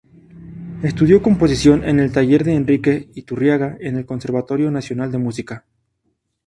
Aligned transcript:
Estudió 0.81 1.21
composición 1.21 1.83
en 1.83 1.99
el 1.99 2.11
taller 2.11 2.43
de 2.43 2.55
Enrique 2.55 3.11
Iturriaga 3.13 3.77
en 3.79 3.97
el 3.97 4.07
Conservatorio 4.07 4.71
Nacional 4.71 5.11
de 5.11 5.19
Música. 5.19 5.63